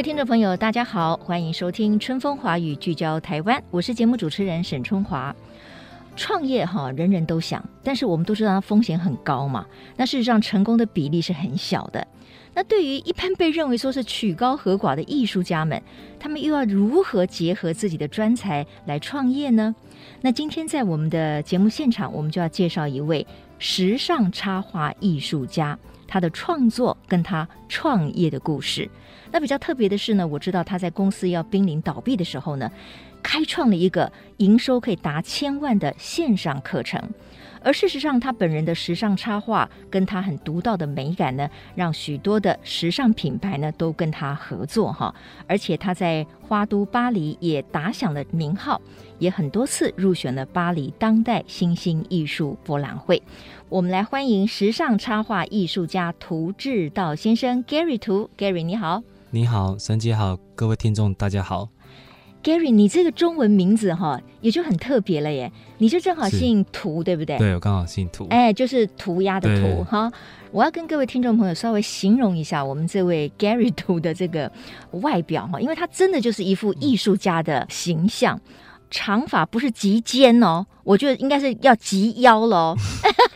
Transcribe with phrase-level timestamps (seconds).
[0.00, 3.62] 位听众朋友，大家好，欢迎收听《春风华语》，聚焦台湾。
[3.70, 5.36] 我是节目主持人沈春华。
[6.16, 9.66] 创业哈，人人都想，但是我们都知道它风险很高嘛。
[9.98, 12.06] 那事实上，成功的比例是很小的。
[12.54, 15.82] 那对于一般被认为说是曲高和寡的艺术家们，
[16.18, 19.74] 他们又要如何结合自己的专才来创业呢？
[20.22, 23.26] 那今天在我们的节目现场，我们就要介绍一位
[23.58, 25.78] 时尚插画艺术家，
[26.10, 28.90] 他的创作跟他创业的故事。
[29.30, 32.68] 那比较特别的是呢，我知道他在公司要濒临倒闭的时候呢，
[33.22, 37.00] 开创了一个营收可以达千万的线上课程。
[37.62, 45.14] 而事实上，他本人的时尚插画跟他很独到的美感呢，让许多的时尚品牌呢都跟他合作哈。
[45.46, 48.80] 而且他在花都巴黎也打响了名号，
[49.18, 53.22] 也很多次入选了巴黎当代新兴艺术博览会。
[53.70, 61.68] 我们来欢迎时尚插画艺术家涂志道先生，Gary 涂，Gary 你好，你好，神姐好，各位听众大家好。
[62.42, 67.38] Gary，你这个中文名字哈也就很特别了耶，你就正好姓涂，对不对？
[67.38, 70.10] 对，我刚好姓涂，哎，就是涂鸦的涂哈。
[70.50, 74.50] 我要跟各位听众朋友稍微形容一下我们这位 Gary 涂的这个
[74.90, 78.52] 外表哈，因为他真的就是一副艺术家的形象，嗯、
[78.90, 82.76] 长发不是及肩哦，我觉得应该是要及腰喽。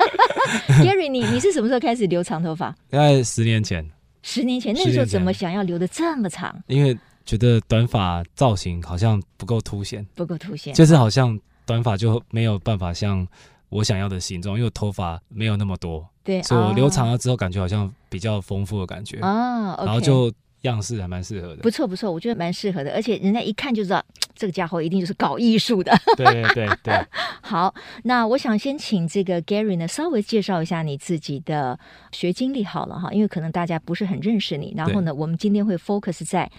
[0.83, 2.71] Gary，你你是什么时候开始留长头发？
[2.91, 3.89] 大概十年前。
[4.23, 6.55] 十年前，那个时候怎么想要留的这么长？
[6.67, 6.97] 因为。
[7.27, 13.27] 觉得短发造型好像不够凸显，不够凸显，就是好像短发就没有办法像
[13.71, 20.31] 我想要的形状，因为我头发没有那么多，对，所以我留长了之后，感觉好像比较丰富的感觉啊，哦 okay、然后就
[20.69, 24.05] 样式还蛮适合的，不错不错，我觉得蛮适合的，而且人家一看就知道
[24.35, 27.07] 这个家伙一定就是搞艺术的，对对对对。
[27.43, 31.79] 好，那我想先请这个 Gary 呢稍微介绍一下你自己的
[32.13, 36.51] 学经历好了哈，因为可能大家不是很认识你，然后呢，我们今天会 focus 在。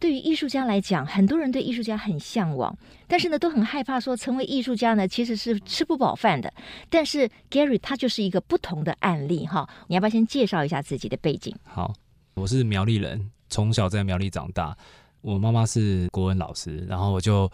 [0.00, 2.72] 对于艺术家来讲，很多人对艺术家很向往，
[3.08, 6.54] 但是呢，都很害怕说成为艺术家呢，其实是吃不饱饭的。
[6.88, 11.52] 但是 Gary 他就是一个不同的案例哈，你要不要先介绍一下自己的背景？
[11.64, 11.92] 好，
[12.34, 14.76] 我是苗栗人，从小在苗栗长大，
[15.20, 17.50] 我妈妈是国文老师，然后我就。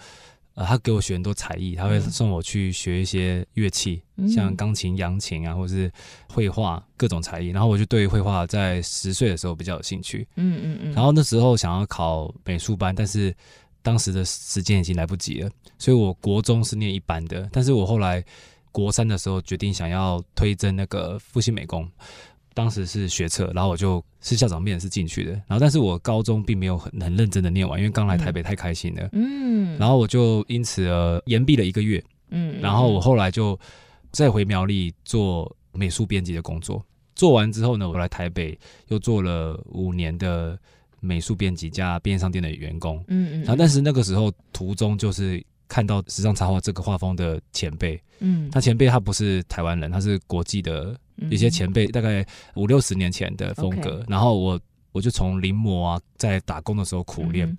[0.56, 5.90] 呃，他给我学很多才艺，他会送我去学一些乐器，嗯、像钢琴、扬琴啊，或者是
[6.28, 7.48] 绘画各种才艺。
[7.48, 10.24] 然后我就对绘画在十岁的时候比较有兴趣。
[10.36, 10.92] 嗯嗯嗯。
[10.92, 13.34] 然后那时候想要考美术班，但是
[13.82, 17.48] 当时的时间已经来不及了，所以我国中是念一般的。
[17.50, 18.24] 但是我后来
[18.70, 21.90] 国三的时候决定想要推甄那个复兴美工。
[22.54, 33.58] 当时是学测，然后我就是校长面试进去的，然后但是我高中并没有很很认真的念完，因为刚来台北太开心了，嗯，然后我就因此而延毕了一个月，嗯，然后我后来就
[34.12, 36.80] 再回苗栗做美术编辑的工作，
[37.14, 40.58] 做完之后呢，我来台北又做了五年的
[41.00, 45.44] 美术编辑加便利商店的员工，嗯嗯，然后但是那个时候途中就是。
[45.68, 50.98] 看到时尚插画这个画风的前辈，嗯，他前辈他不是台湾人，他是国际的
[51.30, 54.00] 一些前辈，大概五六十年前的风格。
[54.00, 54.60] 嗯、然后我
[54.92, 57.58] 我就从临摹啊，在打工的时候苦练，嗯、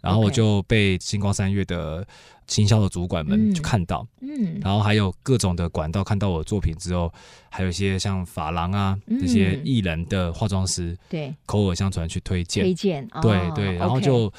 [0.00, 2.06] 然后我就被星光三月的
[2.46, 7.12] 行销的主管们就看到，嗯，然后还有各种的管道看到我的作品之后，
[7.50, 14.32] 还有一些像发廊啊这些艺人的化妆师，对，口耳相传去推荐，推荐，对对，然后就。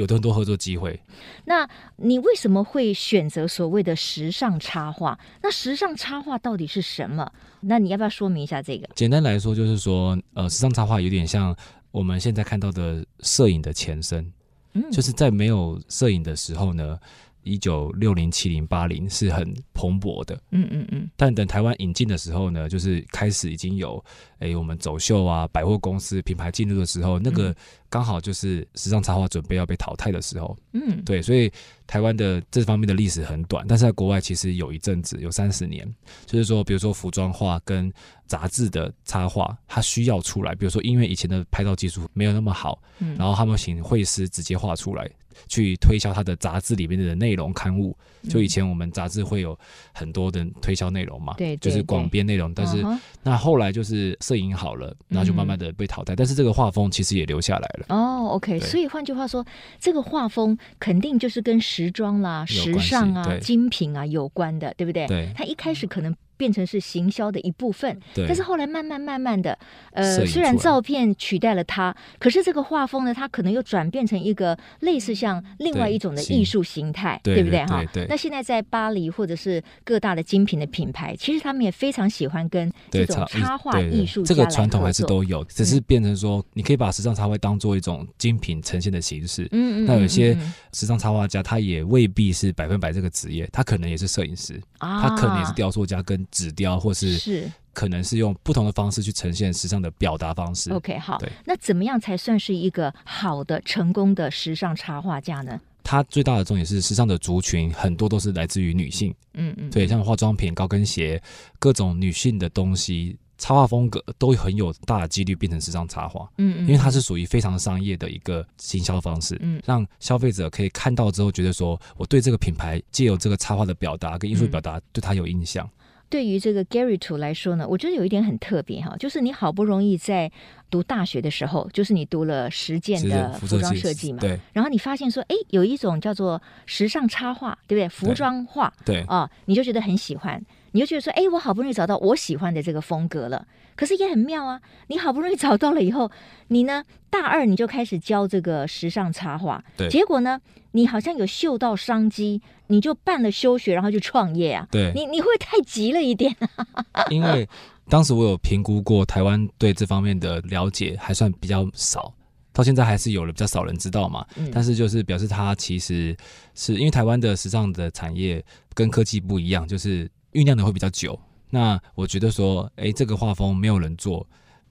[0.00, 0.98] 有很多合作机会。
[1.44, 5.18] 那你为什么会选择所谓的时尚插画？
[5.42, 7.30] 那时尚插画到底是什么？
[7.60, 8.88] 那你要不要说明一下这个？
[8.94, 11.54] 简单来说，就是说，呃，时尚插画有点像
[11.90, 14.32] 我们现在看到的摄影的前身。
[14.72, 16.98] 嗯，就是在没有摄影的时候呢。
[17.42, 21.10] 一九六零、七零、八零是很蓬勃的，嗯嗯嗯。
[21.16, 24.02] 但等台湾引进的时候呢，就是开始已经有，
[24.38, 27.54] 哎、欸，我们走秀啊，百货公司品牌进入的时候，那个
[27.88, 31.20] 刚好就是时尚插画准备要被淘汰的时候，嗯，对。
[31.22, 31.50] 所以
[31.86, 35.86] 台湾的这方面的历史很短，但是在国外其实有一阵子，有三十年，
[36.26, 37.92] 就是说，比如说服装画跟
[38.26, 45.10] 杂志的插画，它需要出来，比如说因为以前的拍照技术没有那么好，嗯，然后他们请绘师直接画出来。
[45.48, 47.96] 去推销他的杂志里面的内容刊物，
[48.28, 49.58] 就以前我们杂志会有
[49.92, 52.52] 很多的推销内容嘛，对，就是广编内容。
[52.54, 52.84] 但是
[53.22, 56.14] 那后来就是摄影好了，然后就慢慢的被淘汰。
[56.16, 57.86] 但是这个画风其实也留下来了。
[57.88, 59.44] 哦，OK，所以换句话说，
[59.78, 65.06] 这个画风肯定就是跟时装啦、时尚啊、精品啊有关的，对不对？
[65.06, 66.14] 对，他一开始可能。
[66.40, 69.58] 变成是行销的一部分，但是后来慢慢慢慢的，
[69.92, 77.84] 呃，虽然照片取代了它，可是这个画风呢，它可能又转变成一个类似像另外一种的艺术形态，对，对不对哈？
[78.08, 84.22] 那现在在巴黎或者是各大的精品的品牌，其实他们也非常喜欢跟这种插画艺术。
[84.22, 89.46] 这个传统还是都有，只是变成说，你可以把时尚插画当做一种精品呈现的形式。
[89.52, 89.86] 嗯嗯。
[89.86, 90.34] 那有些
[90.72, 96.26] 时尚插画家，他也未必是百分百这个职业，他可能也是摄影师，他可能也是雕塑家跟。
[96.30, 100.72] 纸雕，或是是可能是用不同的方式去呈现时尚的表达方式。
[100.72, 105.60] OK，好，那怎么样才算是一个好的、成功的时尚插画家呢？
[105.82, 109.12] 它最大的重点是，时尚的族群很多都是来自于女性。
[109.34, 111.20] 嗯嗯，对，像化妆品、高跟鞋，
[111.58, 116.30] 各种女性的东西，插画风格都很有大的几率变成时尚插画。
[116.36, 119.36] 嗯嗯，因为它是属于非常商业的一个行销方式。
[119.40, 125.68] 嗯，让消费者可以看到之后，觉得说我对这个品牌借由这个插画的表达跟艺术表达，对它有印象。
[126.10, 130.30] 嗯对于这个 Gary t o 来说呢，我觉得有一点很特别哈，就是你好不容易在
[130.68, 137.88] 读大学的时候，就是你读了实践的服装设计嘛，对，然后你发现说，哎，有一种叫做时尚插画，对不对？
[137.88, 140.42] 服装画，对啊、哦，你就觉得很喜欢，
[140.72, 143.46] 你就觉得说，哎，我好不容易找到我喜欢的这个风格了。
[143.76, 146.10] 可是也很妙啊，你好不容易找到了以后，
[146.48, 150.40] 你呢大二你就开始教这个时尚插画，对，结果呢，
[150.72, 152.40] 你好像有嗅到商机。
[152.70, 154.64] 你就办了休学，然后就创业啊？
[154.70, 156.32] 对，你你会太急了一点。
[157.10, 157.48] 因为
[157.88, 162.14] 当时我有评估过台湾对这方面的了解还算比较少，
[162.52, 164.24] 到现在还是有了比较少人知道嘛。
[164.36, 166.16] 嗯、但是就是表示它其实
[166.54, 168.40] 是因为台湾的时尚的产业
[168.72, 171.18] 跟科技不一样，就是酝酿的会比较久。
[171.50, 174.26] 那我觉得说，哎，这个画风没有人做。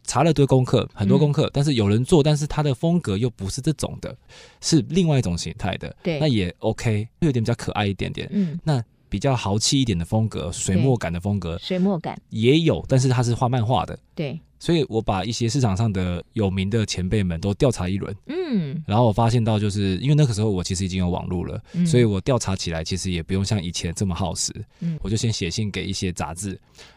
[0.05, 4.15] 查了堆功课，很多功课，嗯，但是有人做，但是他的风格又不是这种的，
[4.59, 14.39] 是另外一种形态的，对，那也 OK，会有点比较可爱一点点，嗯，那比较豪气一点的风格，水墨感的风格，水墨感也有，但是他是画漫画的，对。
[14.59, 26.49] 所以我把一些市场上的有名的前辈们都调查一轮，嗯，然后我发现到，就是因为那个时候我其实已经有网络了，嗯，所以我调查起来其实也不用像以前这么耗时，嗯，我就先写信给一些杂志，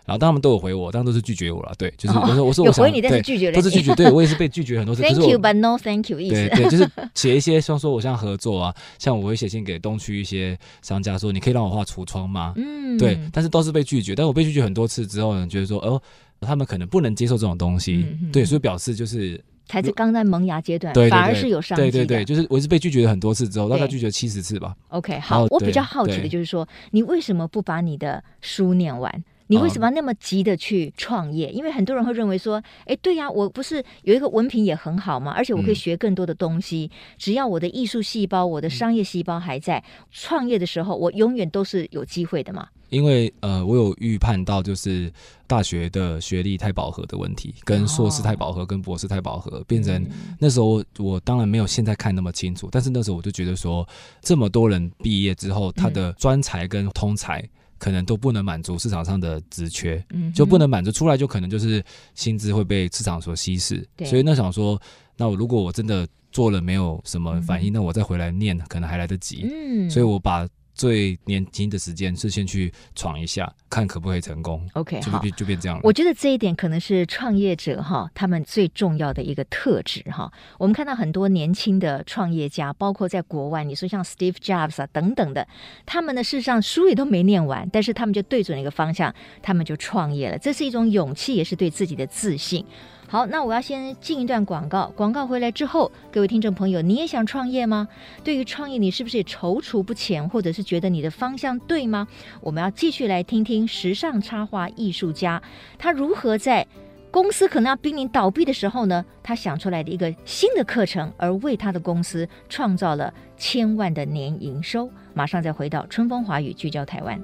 [0.04, 12.54] 然后他们都有回我，当然都是拒绝我了，对，就是我说我说我想，回你，但是拒绝了，不是拒绝，对我也是被拒绝很多次，Thank you but no thank you，意思，对对，就是写一些像说我像合作啊，像我会写信给东区一些商家说，你可以让我画橱窗吗？
[12.56, 16.02] 嗯，对，但是都是被拒绝，但我被拒绝很多次之后呢，觉得说哦。
[16.46, 21.90] 他们可能不能接受这种东西，嗯、对，所以表示就是才是刚在萌芽阶段，对对对，反而是有商机的。
[21.90, 24.74] 对对对，就是我是被拒绝了很多次之后，大概拒绝七十次吧。
[24.88, 29.24] OK，好，我比较好奇的就是说，你为什么不把你的书念完？
[29.48, 31.50] 你为什么要那么急的去创业？
[31.50, 35.30] 因为很多人会认为说，哎，对呀，我不是有一个文凭也很好吗？
[35.36, 36.90] 而且我可以学更多的东西。
[36.90, 42.68] 嗯、只要我的艺术细胞、我的商业细胞还在，创业的时候，我永远都是有机会的嘛。
[42.92, 45.10] 因为呃，我有预判到，就是
[45.46, 50.06] 大学的学历太饱和的问题，跟硕士太饱和，跟博士太饱和，变成
[50.38, 53.88] 那时候我当然没有现在看那么清楚，但是那时候我就觉得说，
[54.20, 57.42] 这么多人毕业之后，他的专才跟通才
[57.78, 61.82] 可能都不能满足市场上的职缺，就不能满足出来，就可能就是
[62.14, 63.88] 薪资会被市场所稀释。
[64.04, 64.78] 所以那想说，
[65.16, 69.48] 那我如果我真的做了没有什么反应，那我再回来念可能还来得及。
[69.50, 70.46] 嗯所以我把。
[70.74, 74.66] 最年轻的时间是先去闯一下，看可不可以成功。
[74.72, 75.82] OK，就变就变这样了。
[75.84, 80.32] 我觉得这一点可能是创业者哈，他们最重要的一个特质哈。
[80.58, 85.46] 我们看到很多年轻的创业家，包括在国外，你说像 Steve Jobs 啊等等的，
[85.84, 90.38] 他们呢事实上书也都没念完，但是他们就对准了一个方向，他们就创业了。
[90.38, 92.64] 这是一种勇气，也是对自己的自信。
[93.08, 94.90] 好，那我要先进一段广告。
[94.96, 97.86] 广告回来之后，各位听众朋友，你也想创业吗？
[98.24, 102.08] 对于创业，你是不是也踌躇不前，或者是觉得你的方向对吗？
[102.40, 105.42] 我们要继续来听听时尚插画艺术家
[105.76, 106.66] 他如何在
[107.10, 114.88] 公司可能要濒临倒闭的时候呢，他想出来的一个新的课程，而为他的公司创造了千万的年营收。
[115.12, 117.20] 马上再回到春风华语，聚焦台湾。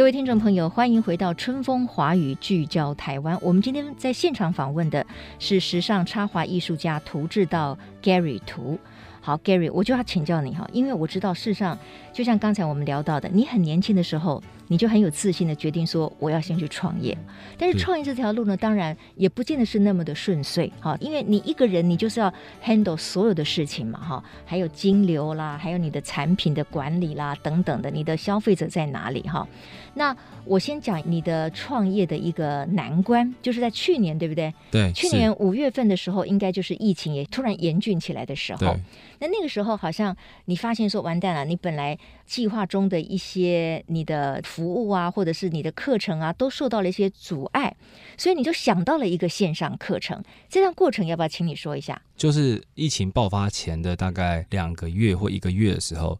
[0.00, 3.38] 各各位听众朋友，欢迎回到春风华语聚焦台湾。
[3.42, 5.04] 我们今天在现场访问的
[5.38, 8.78] 是时尚插画艺术家涂志道 Gary 涂。
[9.20, 11.78] 好，Gary，我就要请教你哈，因为我知道事实上，
[12.10, 17.14] 就像刚才我们聊到的，你很年轻的时候，你就很有自信的决定说我要先去创业。
[17.58, 22.32] 但是创业这条路呢，当然也不见得是那么的顺遂哈，因为你一个人你就是要
[22.64, 29.46] handle 所有的事情嘛哈，还有金流啦，还有你的产品的管理啦等等的，你的消费者在哪里哈？
[29.94, 34.52] 那我先讲你的创业的一个难关，就是在去年，对不对？
[34.70, 38.76] 对，去年五月份的时候，应该就是疫情也突然严峻起来的时候。
[39.18, 40.16] 那那个时候，好像
[40.46, 47.76] 你发现说完蛋了，你本来计划中的一些你的服务啊，或者是你的课程啊，都受到了一些阻碍，
[48.16, 50.22] 所以你就想到了一个线上课程。
[50.48, 52.00] 这段过程要不要请你说一下？
[52.16, 56.18] 就是疫情爆发前的大概两个月或一个月的时候。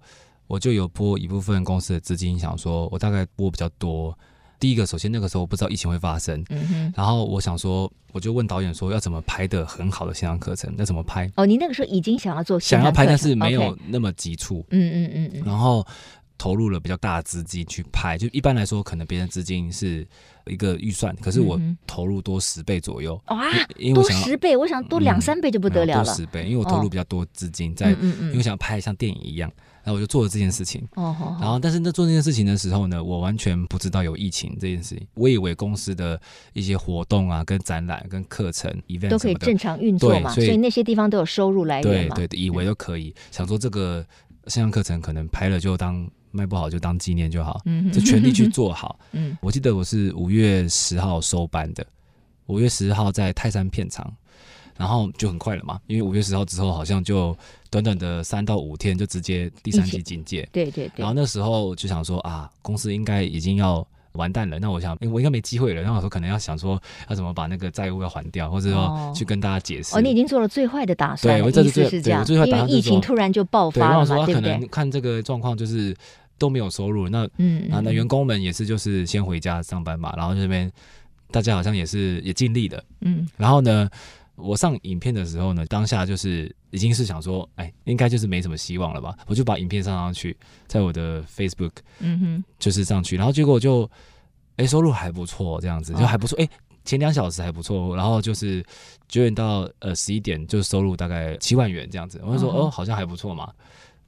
[0.50, 4.12] 我就有拨一部分公司的资金，想说我大概拨比较多。
[4.58, 6.92] 第一个，首先那个时候我不知道疫情会发生，嗯。
[6.96, 10.74] 然后我想说，我就问导演说，要怎么拍的很好的线上课程？
[10.76, 11.30] 要怎么拍？
[11.36, 14.66] 哦，你那个时候已经想要做想要拍，但是没有那么急促。
[14.70, 15.42] 嗯嗯嗯嗯。
[15.46, 15.86] 然后
[16.36, 20.04] 投入了比较大的资金去拍，就一般来说，可能别人资金是
[20.46, 23.14] 一个预算，可是我投入多十倍左右。
[23.28, 26.04] 哇，因为我想多十倍，我想多两三倍就不得了了。
[26.04, 29.48] 多十倍，因为我投入比较多资金在，因为我想拍像电影一样。
[29.82, 35.06] 然后我就做了这件事情，哦，然后但是在做这件事情的时候呢，我完全不知道有疫情这件事情。
[35.14, 36.20] 我以为公司的
[36.52, 42.14] 一些活动啊、跟展览、跟课程、event 都可以正常运作嘛，所以，所以那些地方都有收入来源嘛。
[42.14, 44.04] 对对，以为都可以，想说这个
[44.46, 48.98] 线上课程可能拍了就当卖不好就当纪念就好，嗯，就全力去做好。
[49.12, 51.86] 嗯，我记得我是五月十号收班的，
[52.46, 54.14] 五月十号在泰山片场。
[54.80, 57.36] 然后就很快了嘛，因为五月十号之后好像就
[57.68, 60.48] 短短的三到五天就直接第三级警戒。
[60.50, 60.92] 对对对。
[60.96, 64.58] 然后那时候就想说啊，公司应该已经要完蛋了。
[64.58, 65.82] 那我想，我应该没机会了。
[65.82, 69.94] 然后我说可能要想说要怎么把那个债务要还掉，或者说去跟大家解释。
[69.94, 71.38] 哦，你已经做了最坏的打算。
[71.38, 72.24] 对，我这是最是这样。
[72.24, 72.60] 最坏打算。
[72.70, 74.50] 因为疫情突然就爆发了嘛，对不对？
[74.54, 75.94] 可能看这个状况就是
[76.38, 77.06] 都没有收入。
[77.10, 80.10] 那嗯，那那员工们也是就是先回家上班嘛。
[80.16, 80.72] 然后这边
[81.30, 82.82] 大家好像也是也尽力了。
[83.02, 83.28] 嗯。
[83.36, 83.86] 然后呢？
[84.42, 89.16] 我上影片的时候呢，当下就是已经是想说，哎，应该就是没什么希望了吧？
[89.26, 93.88] 我就把影片上上去，在我的 Facebook，嗯哼，就是上去，然后结果就，
[94.56, 96.48] 哎，收入还不错，这样子就还不错，哎，
[96.84, 98.64] 前两小时还不错，然后就是
[99.08, 103.52] 九点到呃十一点就收入大概七万元这样子，我就说，哦，好像还不错嘛。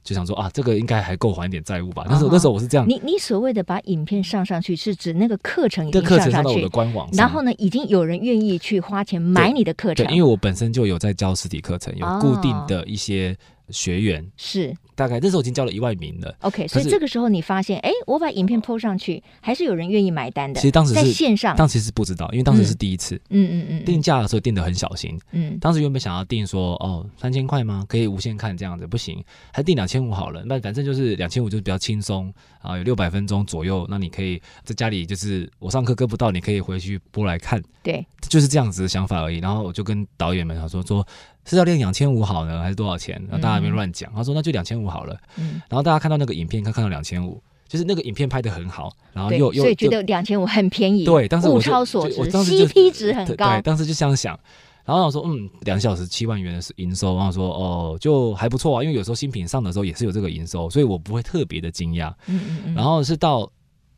[0.03, 2.05] 就想说啊，这个应该还够还一点债务吧？
[2.09, 2.87] 那时候那时候我是这样。
[2.87, 10.05] 你你所谓的把影片上上去，是指那个课程已经上上去，我的官网，然后呢，已经有人愿意去花钱买你的课程。
[10.05, 13.35] 对，因为我本身就有在教实体课程，有固定的一些
[13.69, 14.25] 学员。
[14.35, 14.75] 是。
[14.95, 16.35] 大概那时候已经交了一万名了。
[16.41, 20.59] OK，所以这个时候你发现，哎，我把影片 PO 上去，还是有人愿意买单的。
[20.59, 23.15] 其实当时在线上，当时是不知道，因为当时是第一次。
[23.29, 23.85] 嗯嗯嗯。
[23.85, 25.19] 定价的时候定的很小心。
[25.31, 25.57] 嗯。
[25.59, 27.85] 当时原本想要定说，哦，三千块吗？
[27.87, 30.43] 可以无限看这样子，不行，还定两千五好了。
[30.45, 37.61] 那反正就是两千五，就是比较轻松啊，有六百分钟左右，那你可以在家里，就是我上课跟不到，你可以回去播来看。
[37.81, 38.05] 对。
[38.29, 39.39] 就是这样子的想法而已。
[39.39, 41.05] 然后我就跟导演们他说说。
[41.45, 43.21] 是要练两千五好呢，还是多少钱？
[43.27, 44.09] 然后大家还没乱讲。
[44.15, 45.17] 他说那就两千五好了。
[45.37, 45.61] 嗯。
[45.69, 51.05] 然后大家看到那个影片，看看到两千五，就是那个影片拍的很好，然后又又所以觉得两千五很便宜。
[51.05, 53.49] 对，当时物超所值，CP 值很高。
[53.49, 54.39] 对，当时就这样想。
[54.85, 58.83] 然后我说嗯，两小时七万元的营收，然后说哦，就还不错啊。
[58.83, 62.09] 因为有时候新品上的时候也是有这个营收，所以我不会特别的惊讶。
[62.27, 62.75] 嗯嗯嗯。
[62.75, 63.49] 然后是到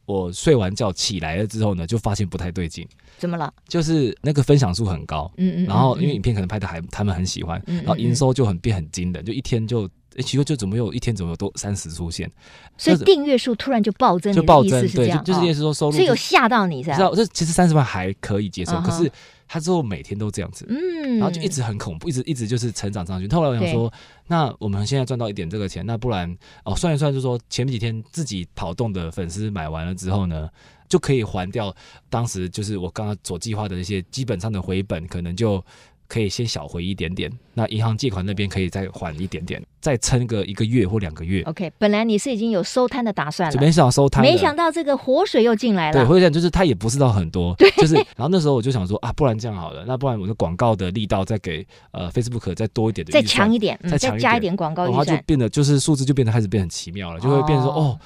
[0.05, 2.87] 我睡完觉起来了之后呢，就发现不太对劲。
[3.17, 3.51] 怎么了？
[3.67, 12.29] 就是那个分享数很高，嗯嗯，然后因为影片可能拍的还他们很喜欢，然后营收就很变很惊人，就一天就哎，奇怪，就怎么有一天怎么有多三十出现，
[12.77, 17.15] 所以订阅数突然就暴增，就暴增，对，就是意思说收入，所以有吓到你，知道？
[17.15, 19.11] 这其实三十万还可以接受，可是
[19.47, 23.27] 他之后每天都这样子，嗯，然后就一直很恐怖，一直一直就是成长上去。
[23.33, 23.91] 后来我想说，
[24.27, 30.49] 那我们现在赚到一点这个钱，那不然哦算一算，就是说前几天自己跑动的粉丝买完了之后呢？
[30.87, 31.75] 就可以还掉
[32.11, 35.61] 当时就是我刚刚所计划的一些基本上的回本，可能就
[36.07, 37.31] 可以先小回一点点。
[37.53, 41.41] 那银行借款那边可以再缓一点点，再撑个一个月或两个月。
[41.43, 45.93] OK，本来你是已经有收摊的打算了，就没想到收摊，没想到这个活水又进来了。
[45.93, 47.95] 对，会这样，就是他也不是到很多， 对，就是。
[47.95, 57.97] 然后那时候我就想说啊，不然这样好了，那不然我的广告的力道再给呃 Facebook 再多一点的，再强一点，再强再加一点广告预算，然后就变得就是数字就变得开始变很奇妙了，就会变成说哦，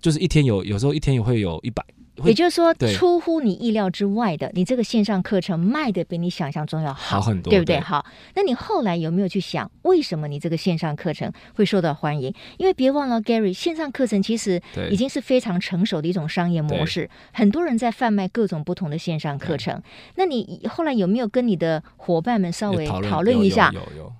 [0.00, 1.82] 就是一天有有时候一天也会有一百。
[2.24, 7.78] 也就是说出乎你意料之外的，你这个线上课程卖的比你想象中要好，好很多对不对？
[7.80, 12.32] 好，那你后来有没有去想，为什么你这个线上课程会受到欢迎？
[12.56, 14.60] 因为别忘了，Gary，线上课程其实
[14.90, 19.82] 已经是非常成熟的一种商业模式，很多人在贩卖各种不同的线上课程。
[20.16, 23.72] 那你后来有没有跟你的伙伴们稍微讨论一下，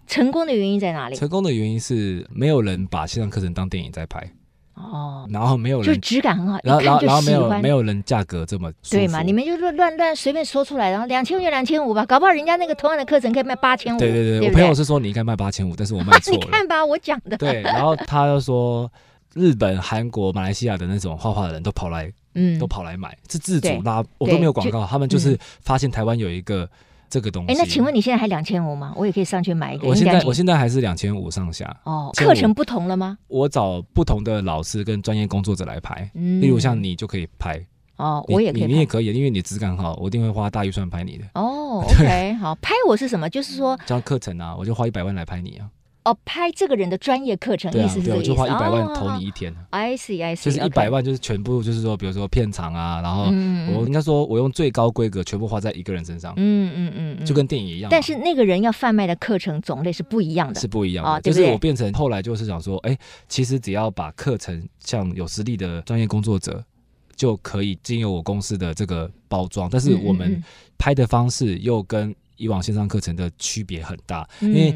[0.06, 1.16] 成功的原因在哪里？
[1.16, 4.30] 成功的原因是没有人把线上课程当电影在拍。
[4.78, 9.22] 哦，然后没有人，就是质感很好，然后然后然后没有没有人价格这么对嘛？
[9.22, 13.98] 你们就乱乱乱随便说出来，然后两千五就两千五吧，搞不好人家那个同样的课程可以卖八千五。
[13.98, 16.38] 对对对，对对我朋友是说你应该卖八千五，但是我卖错了。
[16.40, 17.36] 你看吧，我讲的。
[17.36, 18.90] 对，然后他就说
[19.34, 26.68] 日本、韩国、马来西亚的那种画画的人都跑来，嗯，都跑来买，是自主拉，我都没有广告，他们就是发现台湾有一个。
[27.08, 28.92] 这个东西，哎，那请问你现在还两千五吗？
[28.96, 29.88] 我也可以上去买一个。
[29.88, 31.74] 我现在我现在还是两千五上下。
[31.84, 33.18] 哦，课程不同了吗？
[33.28, 37.64] 我找不同的老师跟专业工作者来拍，嗯，例如像你就可以拍。
[37.96, 41.24] 哦，我也可以，你也可以，因为你质感好，我一定会花大预算拍你的。
[41.34, 43.28] 哦，OK，好，拍我是什么？
[43.28, 45.66] 就是说，教课程啊，我就花一百万来拍你啊。
[46.04, 48.30] 哦，拍这个人的专业课程，对啊，意思是这个意思。
[48.30, 49.54] 我就花一百万投你一天。
[49.70, 50.44] I see, I see。
[50.44, 53.24] 就是一百万，就是全部，就是说，比如说片场啊，然后
[53.74, 56.32] 我应该说，我用最高规格全部花在一个人身上。
[56.36, 57.90] 嗯嗯嗯，就跟电影一样。
[57.90, 61.20] 但是那个人要贩卖的课程种类是不一样的，是不一样的。
[61.20, 62.96] 就是我变成后来就是想说，哎，
[63.28, 66.64] 其实只要把课程像有实力的专业工作者，
[67.16, 69.68] 就可以经由我公司的这个包装。
[69.70, 70.42] 但是我们
[70.78, 74.74] 拍的方式又跟以往线上课程的区别很大，因为。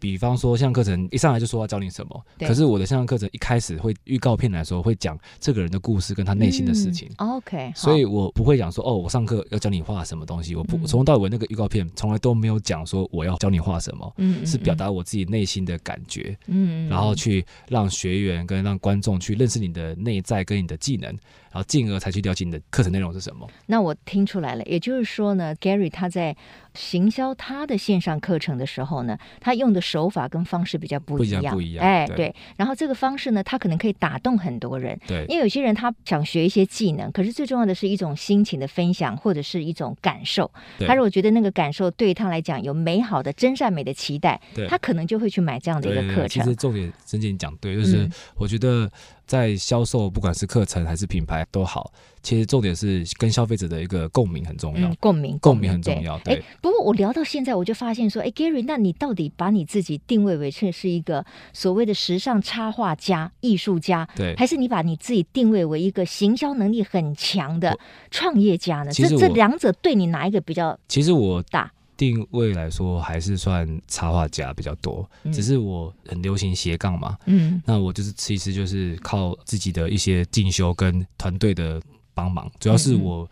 [0.00, 7.08] 比方说，线上课程一上来就说要教你什么，可是我的线上课程一开始会预告片来说会讲这个人的故事跟他内心的事情。
[7.18, 21.14] 嗯、OK，所以我不会讲说哦，我上课要教你画什么东西，我不从头到尾那个预告片从来都没有讲说我要教你画什么，嗯，是表达我自己内心的感觉，嗯，然后去让学员跟让观众去认识你的内在跟你的技能。
[21.52, 23.48] 然后进而才去了解你的课程内容是什么。
[23.66, 26.36] 那我听出来了，也就是说呢，Gary 他在
[26.74, 31.84] 行销他的线上课程的时候呢，他用的手法跟方式比较不一样，不一样，不一样。
[31.84, 32.34] 哎，对，对。
[32.56, 34.98] 然后这个方式呢，他可能可以打动很多人。
[35.06, 35.24] 对。
[35.28, 40.50] 因为有些人他想学一些技能，可是最重要的是一种心情的分享，或者是一种感受。
[40.78, 40.86] 对。
[40.86, 46.28] 他如果觉得那个感受对他来讲有美好的真善美的期待，对，他可能就会去买这样的一个课程。
[46.28, 48.90] 其实重点，真正讲对，就是我觉得。
[49.30, 54.88] 在销售，不管是课程还是品牌都好，其实重点是跟消费者的一个共鸣很重要。
[54.88, 56.18] 嗯、共鸣，共鸣很重要。
[56.24, 56.34] 对。
[56.34, 56.44] 对。
[56.60, 67.78] 不过我聊到现在，我就发现说，哎，Gary，那你到底把你自己定位为是是一个所谓的时尚插画家、艺术家，对，还是你把你自己定位为一个行销能力很强的
[68.10, 68.90] 创业家呢？
[68.90, 70.76] 这这两者对你哪一个比较？
[70.88, 71.70] 其实我大。
[72.00, 81.78] 定位来说还是算插画家比较多，嗯，只是我很流行斜杠嘛，嗯，那我就是其实就是靠自己的一些进修跟团队的
[82.14, 83.28] 帮忙，主要是我，嗯，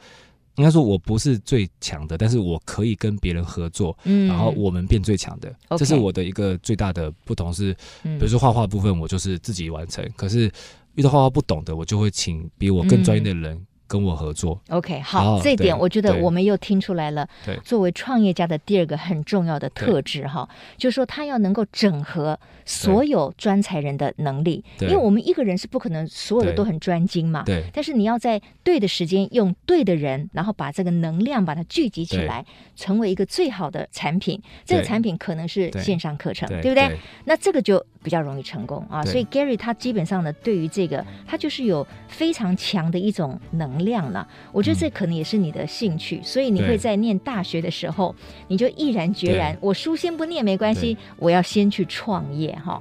[0.57, 10.53] 应该说我不是最强的，但是我可以跟别人合作，嗯，然后我们变最强的，嗯，这是我的一个最大的不同是，比如说画画部分我就是自己完成，嗯，可是
[10.97, 13.67] 遇到画画不懂的，我就会请比我更专业的人。
[13.88, 17.27] 嗯跟我合作，OK，好，这一点我觉得我们又听出来了。
[17.44, 20.46] 对，作为创业家的第二个很重要的特质哈，
[20.77, 24.62] 就是说他要能够整合所有专才人的能力。
[24.81, 27.42] 因为我们一个人是不可能所有的都很专精嘛。
[27.44, 27.64] 对。
[27.72, 32.44] 但是你要在对的时间用对的人，然后把这个能量把它聚集起来，
[32.77, 34.38] 成为一个最好的产品。
[34.66, 36.94] 这个产品可能是线上课程，对不对？
[37.24, 39.03] 那这个就比较容易成功啊。
[39.03, 43.88] 所以 Gary 他基本上呢，对于这个他就是有非常强的一种能力。
[43.88, 48.14] 量了，我觉得这可能也是你的兴趣，嗯、所以你会在念大学的时候，
[48.47, 52.79] 你就毅然决然，我书先不念没关系，我要先去创业哈。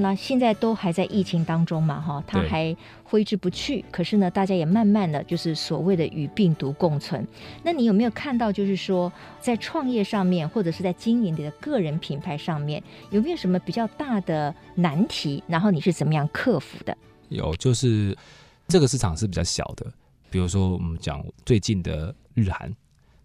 [0.00, 3.84] 然了，现在都还在疫情当中嘛，哈，它还挥之不去。
[3.90, 7.26] 可是呢，大家也慢慢的就是所谓的与病毒共存。
[7.62, 15.42] 那你有没有看到，就是说在创业上面，或者是在经营你的个人品牌上面，有没有什么比较大的难题？
[15.46, 16.96] 然后你是怎么样克服的？
[17.28, 18.16] 有，就是
[18.66, 19.86] 这个市场是比较小的。
[20.30, 22.74] 比如说，我们讲最近的日韩，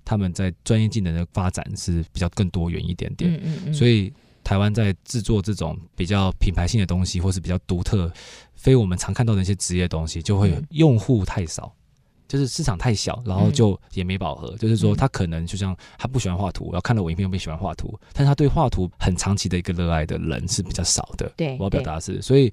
[0.05, 3.33] 他们在专业技能的发展是比较更多元一点点。
[3.33, 4.13] 嗯嗯嗯，所以。
[4.43, 8.11] 台湾在制作这种比较品牌性的东西，或是比较独特、
[8.55, 11.73] 非我们常看到的一些职业东西，就会用户太少，
[12.27, 14.55] 就是市场太小，然后就也没饱和。
[14.57, 21.31] 就是说，他可能就像他不喜欢画图，然后看了我影片又不喜欢画图，但是他对画图很长期的一个热爱的人是比较少的。
[21.37, 22.51] 对，我要表达是，所以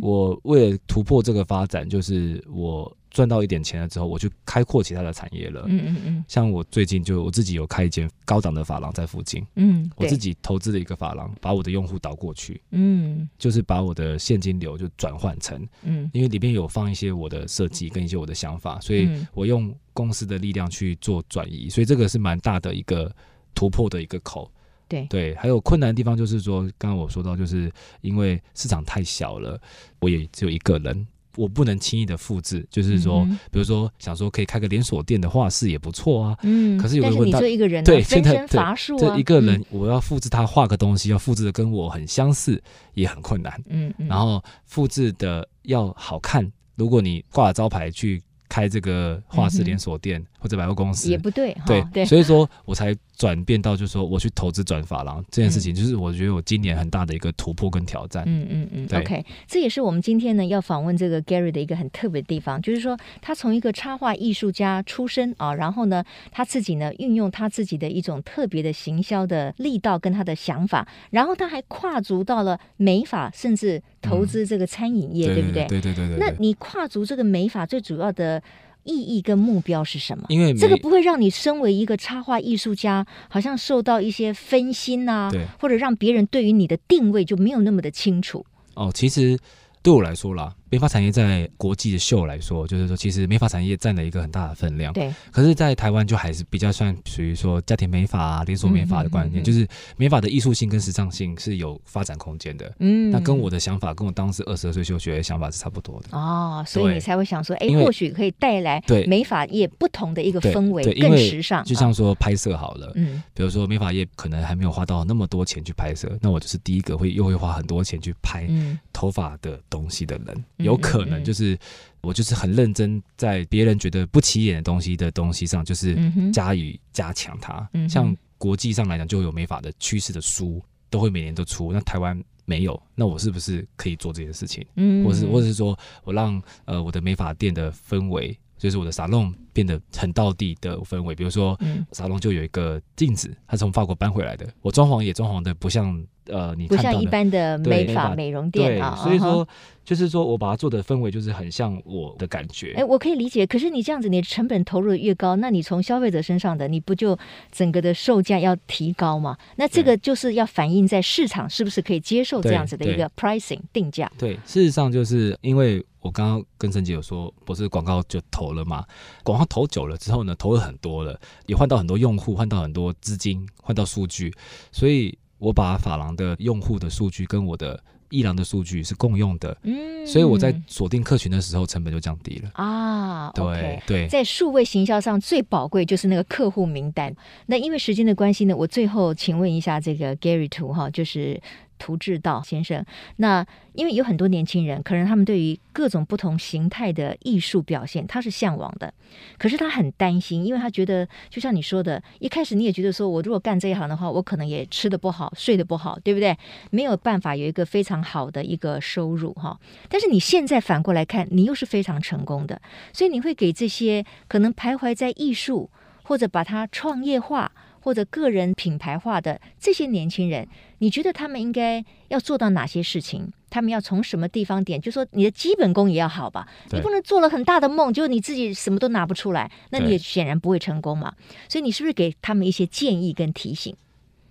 [0.00, 2.90] 我为了突破这个发展，就是我。
[3.16, 5.64] 赚到一点钱了之后，我去开阔其他的产业了。
[5.68, 6.24] 嗯嗯嗯。
[6.28, 9.42] 像我最近就我自己有开一间高档的发廊在附近。
[9.54, 9.90] 嗯。
[9.96, 12.60] 我自己投资了一个发廊，把我的用户导过去。
[12.72, 13.26] 嗯。
[13.38, 23.10] 就是把我的现金流就转换成嗯，因为里边有放一些我的设计跟一些我的想法，所以我用公司的力量去做转移，所以这个是蛮大的一个
[23.54, 24.50] 突破的一个口。
[24.88, 29.60] 对对，还有困难的地方就是说，刚刚我说到，就是因为市场太小了，
[29.98, 31.04] 我也只有一个人，
[31.36, 32.66] 我不能轻易的复制。
[32.70, 36.38] 就是说，嗯、比如说想说可以开个连锁店的画室也不错啊。
[36.42, 36.76] 嗯。
[36.78, 38.98] 可是有人问题，但是你做一个人、啊，对，分身乏术啊。
[38.98, 42.62] 这一个人，我要复制他画个东西，嗯、要复制的跟我很相似，
[42.94, 43.62] 也很困难。
[43.68, 44.08] 嗯嗯。
[44.08, 50.24] 然后复制的要好看，如果你挂了招牌去开这个画室连锁店。
[50.46, 58.22] 嗯或者百货公司也不对，对对，所以说我才转变到就是说我去投资转法郎这件事情，就是我觉得我今年很大的一个突破跟挑战。
[58.28, 75.66] 嗯嗯嗯，OK，这也是我们今天呢要访问这个 Gary 的一个很特别的地方，就是说他从一个插画艺术家出身啊，然后呢他自己呢运用他自己的一种特别的行销的力道跟他的想法，然后他还跨足到了美法，甚至投资这个餐饮业，对不对？
[75.66, 76.18] 对对对对。
[76.18, 78.40] 那你跨足这个美法最主要的。
[78.86, 80.24] 意义跟目标是什么？
[80.28, 88.46] 因为这个不会让你身为一个插画艺术家，好像受到一些分心啊，或者让别人对于你的定位就没有那么的清楚。
[88.74, 89.38] 哦，其实
[89.82, 90.54] 对我来说啦。
[90.76, 94.92] 美发产业在国际的秀来说，就是说，其实美发产业占了一个很大的分量。
[94.92, 95.10] 对。
[95.32, 102.70] 可是，在台湾就还是比较算属于说家庭美发啊、连锁美发的观念，嗯嗯嗯嗯，就是美发的艺术性跟时尚性是有发展空间的。
[102.80, 103.10] 嗯。
[103.10, 106.08] 那跟我的想法，跟我当时二十二岁休学的想法是差不多的。
[106.10, 111.64] 哦，所以你才会想说，哎，或许可以带来对美发业不同的一个氛围，更时尚。
[111.64, 118.46] 就像说拍摄好了，嗯，比如说美发业可能还没有花到那么多钱去拍摄，那我就是第一个会又会花很多钱去拍
[118.92, 121.58] 头发的东西的人，有可能就是。
[122.02, 125.98] 我就是很认真，在别人觉得不起眼的东西的东西上，就是
[126.30, 127.68] 加以加强它。
[127.72, 131.72] 嗯、像国际上来讲，就有美发的趋势的书，都会每年都出。
[131.72, 134.64] 那台湾没有，那我是不是可以做这件事情？
[134.76, 141.14] 嗯，或是或者是说我让呃我的美发店的氛围，就是我的沙龙变得很道地的氛围。
[141.14, 141.58] 比如说，
[141.92, 146.04] 沙龙就有一个镜子，它从法国搬回来的，我装潢也装潢的不像。
[146.28, 149.46] 呃，你看不像一般的美发美容店啊，所以说
[149.84, 152.74] 就是说我把它做的氛围就是很像我的感觉。
[152.76, 153.46] 哎，我可以理解。
[153.46, 157.16] 可是你这样子，你的成本投入的越高，那你从消费者身上的，你不就
[157.52, 159.38] 整个的售价要提高吗？
[159.54, 164.10] 那这个就是要反映在市场是不是可以接受这样子的一个 pricing 定价？
[164.18, 168.84] 对，事实上就是因为我刚刚跟沈姐有说，不是广告就投了嘛，
[169.22, 174.34] 广告投久了之后呢，投了很多了，也换到很多用户，换到很多资金，换到数据，
[174.72, 175.16] 所以。
[175.38, 177.78] 我把法郎的用户的数据跟我的
[178.08, 183.30] 伊朗的数据是共用的，嗯，所以我在锁定客群的时候成本就降低了啊。
[183.32, 187.14] 对 okay, 对，在数位行销上最宝贵就是那个客户名单。
[187.44, 191.38] 那因为时间的关系呢，我最后请问一下这个 Gary Tu 哈，就是。
[191.78, 192.84] 涂志道先生，
[193.16, 198.92] 那因为有很多年轻人，可能他们对于各种不同形态的艺术表现，他是向往的。
[199.38, 206.36] 可是他很担心，因为他觉得，就像你说的，一开始你也觉得说，我如果干这一行的话，我可能也吃得不好，睡得不好，对不对？
[206.70, 209.58] 没有办法有一个非常好的一个收入哈。
[209.88, 212.60] 但是你现在反过来看，你又是非常成功的，
[212.92, 215.70] 所以你会给这些可能徘徊在艺术
[216.04, 217.52] 或者把它创业化。
[217.86, 223.30] 或者个人品牌化的这些年轻人，你觉得他们应该要做到哪些事情？
[223.48, 224.80] 他们要从什么地方点？
[224.80, 226.48] 就说你的基本功也要好吧？
[226.72, 231.14] 你不能做了很大的梦，就你自己什么都拿不出来，那你也显然不会成功嘛。
[231.48, 233.72] 所以你是不是给他们一些建议跟提醒？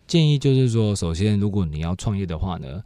[0.05, 2.83] 建议就是说，首先，如果你要创业的话呢，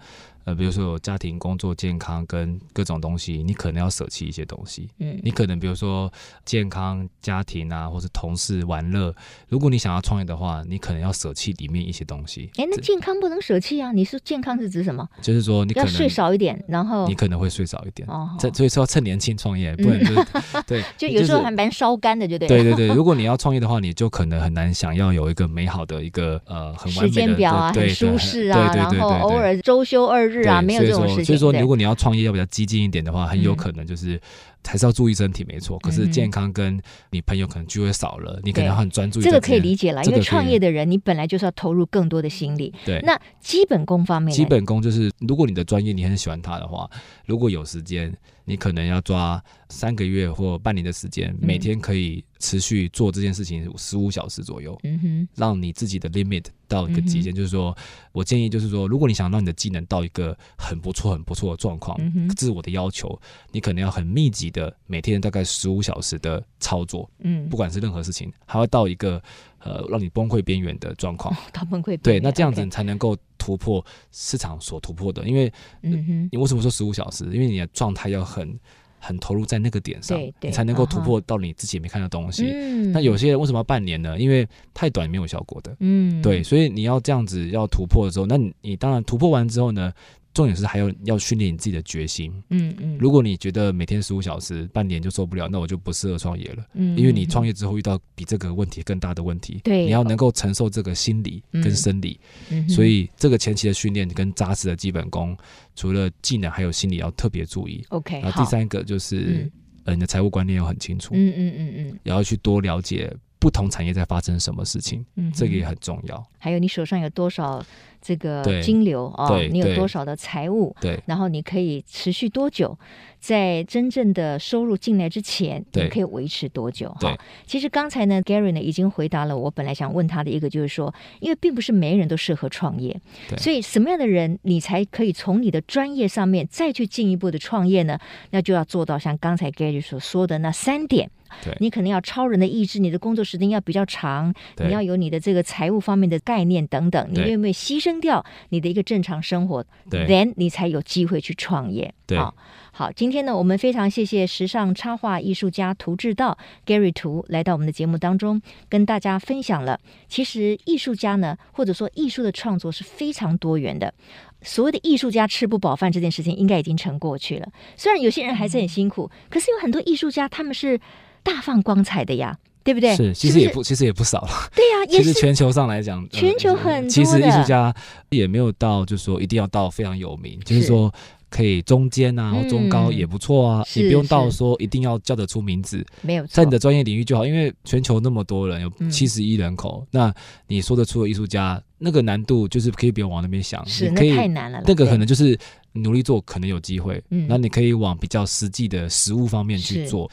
[0.49, 4.89] 呃，比如说有家庭、工作、健康跟各种东西，你可能要舍弃一些东西。
[4.97, 6.12] 嗯，你可能比如说
[6.43, 9.13] 健康、家庭啊，或是同事、玩乐。
[9.47, 12.49] 如果你想要创业的话，你可能要舍弃里面一些东西。
[12.57, 13.91] 哎，那健康不能舍弃啊！
[13.91, 15.07] 你说健康是指什么？
[15.21, 18.09] 就是说你可能要睡少一点，然后你可能会睡少一点。
[18.09, 22.47] 哦，这所以说要趁年轻创业，不然就是、嗯、对，就有时候还蛮烧干的，就对。
[22.47, 31.25] 对对对，如果你要创业的话，你就可能很难想要有一个美好的一个呃很完美的时间表啊，很舒适啊，然后偶尔周休二日啊，没有这种事。
[31.25, 34.19] 所以说，如果你要创业要比较激进一点的话，很有可能就是
[34.65, 35.80] 还是要注意身体，没错。
[35.80, 36.80] 可是健康跟
[37.12, 39.22] 你朋友可能聚会少了，你可能要很专注。
[39.22, 42.74] 这个可以理解了，因为创业的人，你本来就是要投入更多的心力。
[42.86, 46.89] 对，那基本功方面，基本功就是，如果你的专业你很喜欢它的话，
[47.26, 48.15] 如果有时间。
[48.45, 57.32] 你可能要抓三个月或半年的时间，每天可以持续做这件事情十五小时左右，嗯哼，让你自己的 limit 到一个极限。
[57.32, 57.78] 就是说
[58.12, 61.95] 我建议，就是说，如果你想让你的技能到一个很不错、很不错的状况，
[62.36, 69.21] 这是我的要求，你可能要很密集的每天大概十五小时的操作，嗯，不管是任何事情，还会到一个
[69.59, 75.27] 呃让你崩溃边缘的状况，到崩溃边，对，那这样子你才能够突破市场所突破的。
[75.27, 75.51] 因为，
[75.83, 77.25] 嗯哼，你为什么说十五小时？
[77.25, 78.59] 因为你的状态要很。
[79.01, 82.51] 很投入在那个点上，你才能够突破到你自己没看到东西。
[82.53, 84.19] 嗯、那有些人为什么要半年呢？
[84.19, 85.73] 因为太短没有效果的。
[85.79, 89.93] 嗯，对，所以你要这样子要突破的时候，那你你当然突破完之后呢？
[90.39, 92.32] 重点是还有要训练你自己的决心。
[92.49, 96.65] 嗯嗯，如果你觉得每天十五小时半年就受不了，那我就不适合创业了。
[96.75, 102.17] 嗯，因为你创业之后遇到比这个问题更大的问题，对，你要能够承受这个心理跟生理。
[102.52, 105.36] 嗯，所以这个前期的训练跟扎实的基本功，
[105.75, 107.86] 除了技能还有心理要特别注意。
[107.89, 109.52] OK，然后第三个就是
[109.84, 111.13] 呃，你的财务观念要很清楚。
[111.15, 115.06] 嗯嗯嗯嗯，也要去多了解不同产业在发生什么事情。
[115.17, 116.25] 嗯，这个也很重要。
[116.38, 117.62] 还有你手上有多少？
[118.01, 120.75] 这个金流啊，你有多少的财务？
[120.79, 122.77] 对，然后你可以持续多久？
[123.19, 126.89] 在真正的收入进来之前，你可以维持多久？
[127.01, 132.97] 哈，其实刚才呢，Gary 呢已经回答了我本来想问他的一个，就是说，因为并不是每个人都适合创业，
[133.38, 137.99] 所以什么样的人你才可以从你的专业上面再去进一步的创业呢？
[138.29, 141.12] 那就要做到像刚才 Gary 所说的那三点。
[141.43, 149.65] 对，你可能要超人的意志，你的工作时间要比较长，你要有你的这个财务方面的概念等等，你愿不愿意牺牲掉你的一个正常生活？
[149.89, 151.93] 对，then 你才有机会去创业。
[152.06, 152.36] 对，好，
[152.73, 159.80] 好，今天呢，我们非常谢谢时尚插画艺术家涂志道 Gary 涂来到我们的节目当中，跟大家分享了。
[160.10, 163.93] 其实艺术家呢，或者说艺术的创作是非常多元的。
[164.41, 167.47] 所谓的艺术家吃不饱饭这件事情，应该已经成过去了。
[167.78, 170.80] 虽然有些人还是很辛苦，嗯、可是有很多艺术家他们是。
[171.21, 172.95] 大放光彩的呀，对不对？
[172.95, 174.29] 是，其实也不，其实也不少了。
[174.55, 176.89] 对呀，其实全球上来讲，全球很多。
[176.89, 177.73] 其实艺术家
[178.10, 180.93] 也没有到，就是说一定要到非常有名，就是说
[181.32, 183.63] 可以中间啊，或中高也不错啊。
[183.73, 187.25] 也不用到说一定要叫得出名字，没有在你的专业领域就好。
[187.25, 190.13] 因为全球那么多人，有七十亿人口，那
[190.47, 194.62] 你说得出的艺术家，那个难度就是可以不用往那边想，是那太难了。
[194.67, 195.36] 那个可能就是
[195.73, 197.01] 努力做，可能有机会。
[197.10, 200.10] 嗯那你可以往比较实际的实物方面去做。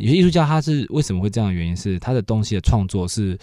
[0.00, 3.38] 有些艺术家他是为什么会这样的原因是他的东西的创作是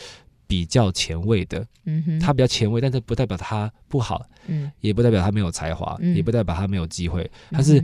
[0.46, 7.84] 比较前卫的，嗯哼，他比较前卫，但是不代表他不好，嗯，也不代表他没有才华，嗯，也不代表他没有机会，他是。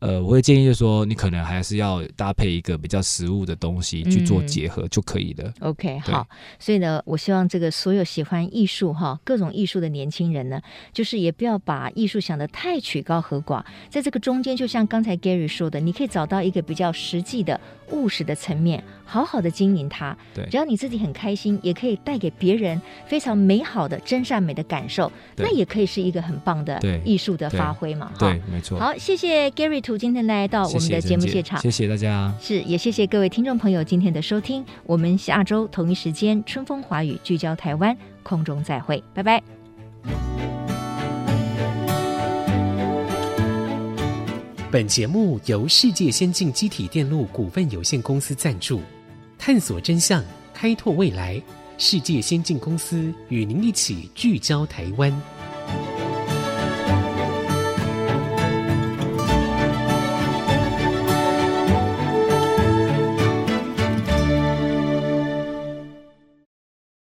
[0.00, 5.44] 呃，我会建议就是说，你可能还是要搭配一个比较实物的东西去做结合就可以了。
[5.60, 6.26] 嗯、OK，好。
[6.58, 10.60] 所以呢，我希望这个所有喜欢艺术哈，各种艺术的年轻人呢，
[10.92, 17.60] 就是也不要把艺术想得太曲高和寡，在这个中间，就像刚才 Gary 说的，你可以找到一个比较实际的
[17.90, 20.16] 务实的层面，好好的经营它。
[20.32, 28.12] 对，只要你自己很开心，也可以带给别人非常美好的真善美的感受，那也可以是一个很棒的艺术的发挥嘛。
[28.18, 28.78] 对，没错。
[28.78, 29.80] 好，谢谢 Gary。
[29.98, 39.42] 今天来到我们的节目现场，谢谢大家，是也谢谢各位听众朋友今天的收听，我们下周同一时间春风华语聚焦台湾空中再会，拜拜。
[44.70, 48.80] 本节目由世界先进机体电路股份有限公司赞助，
[49.42, 50.22] 探索真相，
[50.52, 51.40] 开拓未来，
[51.78, 55.10] 世界先进公司与您一起聚焦台湾。